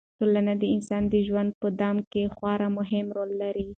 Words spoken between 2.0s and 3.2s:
کې خورا مهم